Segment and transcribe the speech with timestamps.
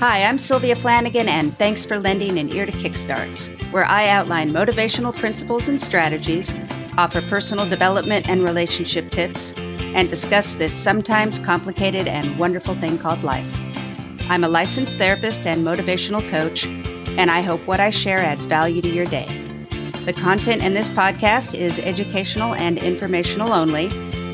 [0.00, 4.50] Hi, I'm Sylvia Flanagan, and thanks for lending an ear to Kickstarts, where I outline
[4.50, 6.54] motivational principles and strategies,
[6.96, 13.22] offer personal development and relationship tips, and discuss this sometimes complicated and wonderful thing called
[13.22, 13.54] life.
[14.30, 18.80] I'm a licensed therapist and motivational coach, and I hope what I share adds value
[18.80, 19.26] to your day.
[20.06, 23.90] The content in this podcast is educational and informational only,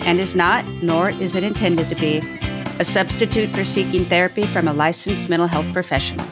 [0.07, 2.21] and is not, nor is it intended to be,
[2.79, 6.27] a substitute for seeking therapy from a licensed mental health professional.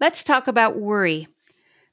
[0.00, 1.28] Let's talk about worry.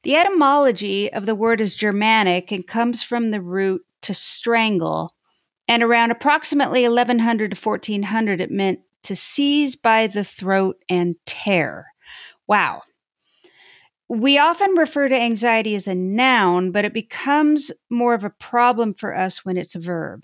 [0.03, 5.13] The etymology of the word is Germanic and comes from the root to strangle.
[5.67, 11.87] And around approximately 1100 to 1400, it meant to seize by the throat and tear.
[12.47, 12.83] Wow.
[14.09, 18.93] We often refer to anxiety as a noun, but it becomes more of a problem
[18.93, 20.23] for us when it's a verb.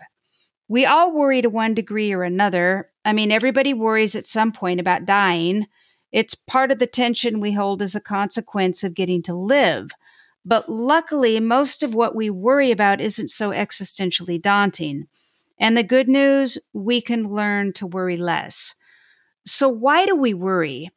[0.69, 2.89] We all worry to one degree or another.
[3.03, 5.67] I mean, everybody worries at some point about dying.
[6.13, 9.91] It's part of the tension we hold as a consequence of getting to live.
[10.45, 15.07] But luckily, most of what we worry about isn't so existentially daunting.
[15.59, 18.75] And the good news, we can learn to worry less.
[19.45, 20.89] So, why do we worry?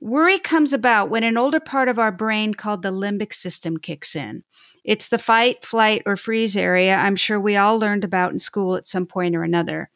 [0.00, 4.14] Worry comes about when an older part of our brain called the limbic system kicks
[4.14, 4.44] in.
[4.84, 8.76] It's the fight, flight, or freeze area I'm sure we all learned about in school
[8.76, 9.90] at some point or another.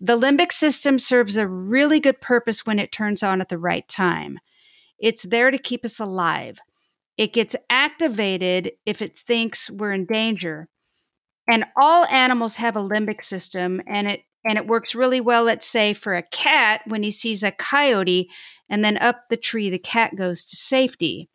[0.00, 3.86] The limbic system serves a really good purpose when it turns on at the right
[3.88, 4.38] time.
[4.98, 6.58] It's there to keep us alive.
[7.16, 10.68] It gets activated if it thinks we're in danger.
[11.48, 15.66] And all animals have a limbic system and it and it works really well let's
[15.66, 18.28] say for a cat when he sees a coyote
[18.68, 21.28] and then up the tree the cat goes to safety.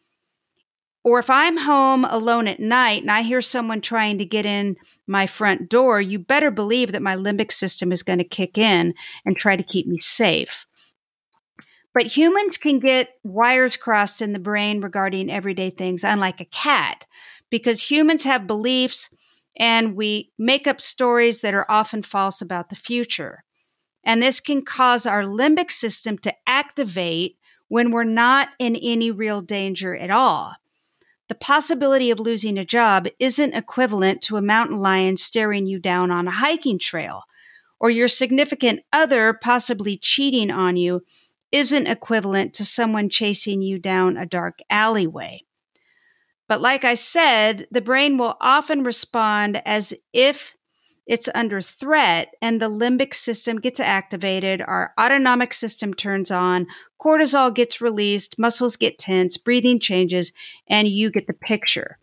[1.04, 4.76] Or if I'm home alone at night and I hear someone trying to get in
[5.08, 8.94] my front door, you better believe that my limbic system is going to kick in
[9.26, 10.66] and try to keep me safe.
[11.94, 17.06] But humans can get wires crossed in the brain regarding everyday things, unlike a cat,
[17.50, 19.10] because humans have beliefs
[19.58, 23.44] and we make up stories that are often false about the future.
[24.04, 27.38] And this can cause our limbic system to activate
[27.68, 30.56] when we're not in any real danger at all.
[31.28, 36.10] The possibility of losing a job isn't equivalent to a mountain lion staring you down
[36.10, 37.24] on a hiking trail,
[37.80, 41.04] or your significant other possibly cheating on you
[41.52, 45.42] isn't equivalent to someone chasing you down a dark alleyway.
[46.48, 50.56] But like I said, the brain will often respond as if
[51.10, 56.68] it's under threat and the limbic system gets activated, our autonomic system turns on,
[57.02, 60.32] cortisol gets released, muscles get tense, breathing changes,
[60.70, 61.98] and you get the picture.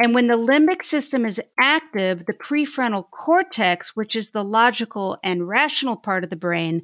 [0.00, 5.46] And when the limbic system is active, the prefrontal cortex, which is the logical and
[5.46, 6.82] rational part of the brain,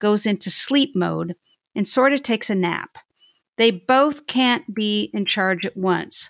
[0.00, 1.34] goes into sleep mode
[1.74, 2.98] and sort of takes a nap.
[3.56, 6.28] They both can't be in charge at once.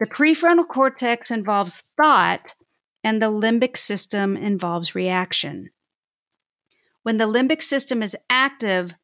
[0.00, 2.54] The prefrontal cortex involves thought,
[3.02, 5.70] and the limbic system involves reaction.
[7.02, 8.94] When the limbic system is active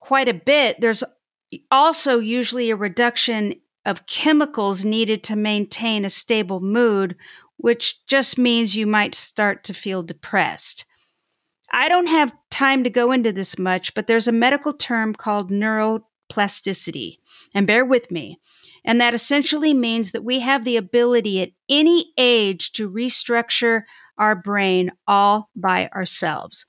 [0.00, 1.04] quite a bit, there's
[1.70, 3.54] also usually a reduction
[3.84, 7.16] of chemicals needed to maintain a stable mood,
[7.56, 10.84] which just means you might start to feel depressed.
[11.70, 15.50] I don't have time to go into this much, but there's a medical term called
[16.32, 17.18] neuroplasticity.
[17.54, 18.38] And bear with me.
[18.84, 23.82] And that essentially means that we have the ability at any age to restructure
[24.18, 26.66] our brain all by ourselves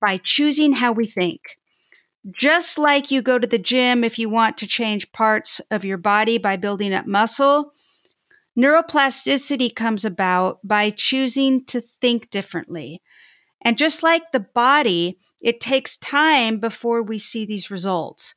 [0.00, 1.58] by choosing how we think.
[2.30, 5.98] Just like you go to the gym if you want to change parts of your
[5.98, 7.72] body by building up muscle,
[8.58, 13.00] neuroplasticity comes about by choosing to think differently.
[13.62, 18.35] And just like the body, it takes time before we see these results.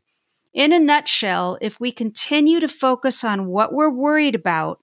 [0.53, 4.79] In a nutshell, if we continue to focus on what we're worried about,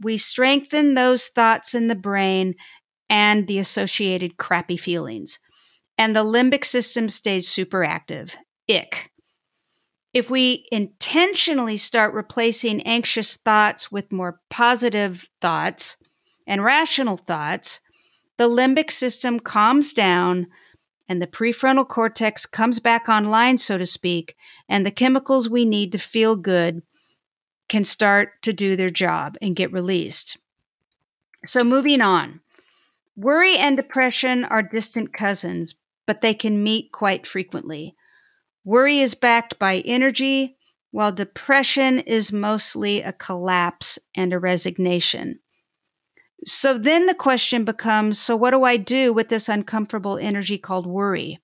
[0.00, 2.54] we strengthen those thoughts in the brain
[3.08, 5.38] and the associated crappy feelings.
[5.98, 8.36] And the limbic system stays super active.
[8.68, 9.10] Ick.
[10.12, 15.96] If we intentionally start replacing anxious thoughts with more positive thoughts
[16.46, 17.80] and rational thoughts,
[18.38, 20.46] the limbic system calms down
[21.08, 24.36] and the prefrontal cortex comes back online, so to speak,
[24.68, 26.82] and the chemicals we need to feel good
[27.68, 30.38] can start to do their job and get released.
[31.44, 32.40] So, moving on.
[33.16, 35.74] Worry and depression are distant cousins,
[36.06, 37.94] but they can meet quite frequently.
[38.64, 40.56] Worry is backed by energy,
[40.90, 45.40] while depression is mostly a collapse and a resignation.
[46.46, 50.86] So then the question becomes so, what do I do with this uncomfortable energy called
[50.86, 51.40] worry?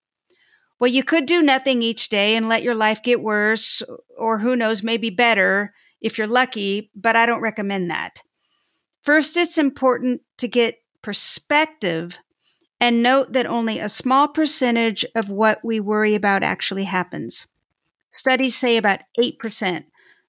[0.79, 3.83] Well, you could do nothing each day and let your life get worse,
[4.17, 8.23] or who knows, maybe better if you're lucky, but I don't recommend that.
[9.03, 12.19] First, it's important to get perspective
[12.81, 17.47] and note that only a small percentage of what we worry about actually happens.
[18.11, 19.85] Studies say about 8%.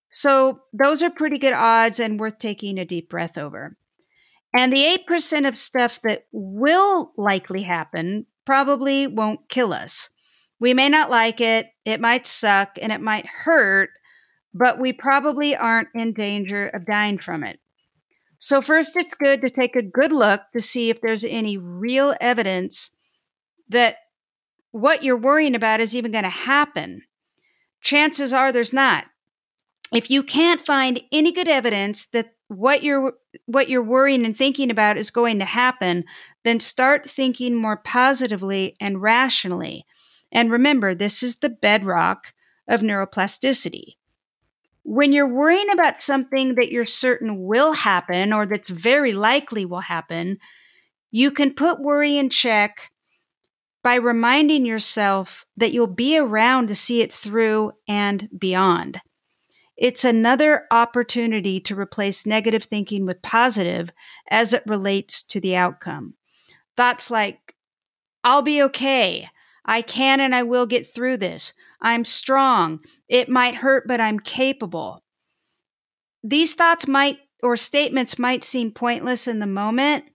[0.09, 3.77] So those are pretty good odds and worth taking a deep breath over.
[4.55, 10.09] And the 8% of stuff that will likely happen probably won't kill us.
[10.59, 13.89] We may not like it, it might suck, and it might hurt,
[14.53, 17.59] but we probably aren't in danger of dying from it.
[18.37, 22.15] So, first, it's good to take a good look to see if there's any real
[22.19, 22.89] evidence
[23.69, 23.97] that
[24.71, 27.03] what you're worrying about is even going to happen.
[27.81, 29.05] Chances are there's not.
[29.93, 33.13] If you can't find any good evidence that what you're
[33.45, 36.03] what you're worrying and thinking about is going to happen,
[36.43, 39.85] then start thinking more positively and rationally.
[40.33, 42.33] And remember, this is the bedrock
[42.67, 43.95] of neuroplasticity.
[44.83, 49.81] When you're worrying about something that you're certain will happen or that's very likely will
[49.81, 50.37] happen,
[51.09, 52.91] you can put worry in check
[53.81, 58.99] by reminding yourself that you'll be around to see it through and beyond.
[59.81, 63.89] It's another opportunity to replace negative thinking with positive
[64.29, 66.13] as it relates to the outcome.
[66.77, 67.55] Thoughts like,
[68.23, 69.27] I'll be okay.
[69.65, 71.53] I can and I will get through this.
[71.81, 72.81] I'm strong.
[73.09, 75.03] It might hurt, but I'm capable.
[76.23, 80.05] These thoughts might or statements might seem pointless in the moment,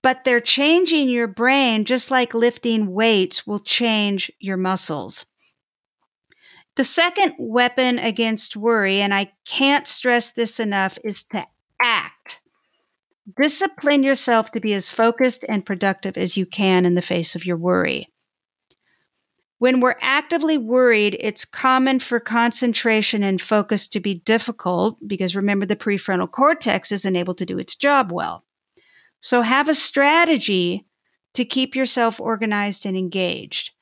[0.00, 5.24] but they're changing your brain just like lifting weights will change your muscles.
[6.76, 11.44] The second weapon against worry, and I can't stress this enough, is to
[11.82, 12.40] act.
[13.40, 17.44] Discipline yourself to be as focused and productive as you can in the face of
[17.44, 18.08] your worry.
[19.58, 25.66] When we're actively worried, it's common for concentration and focus to be difficult because remember,
[25.66, 28.42] the prefrontal cortex isn't able to do its job well.
[29.20, 30.86] So have a strategy
[31.34, 33.72] to keep yourself organized and engaged.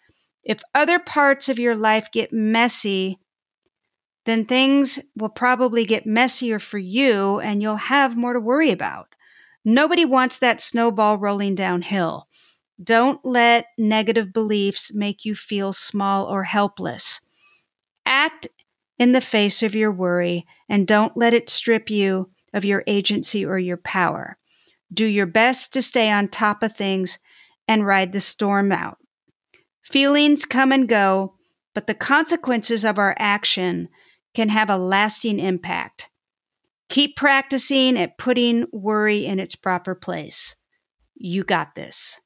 [0.49, 3.21] If other parts of your life get messy,
[4.25, 9.15] then things will probably get messier for you and you'll have more to worry about.
[9.63, 12.29] Nobody wants that snowball rolling downhill.
[12.83, 17.21] Don't let negative beliefs make you feel small or helpless.
[18.07, 18.49] Act
[18.99, 23.45] in the face of your worry and don't let it strip you of your agency
[23.45, 24.39] or your power.
[24.91, 27.19] Do your best to stay on top of things
[27.67, 28.97] and ride the storm out.
[29.91, 31.35] Feelings come and go,
[31.75, 33.89] but the consequences of our action
[34.35, 36.11] can have a lasting impact.
[36.89, 40.55] Keep practicing at putting worry in its proper place.
[41.15, 42.21] You got this.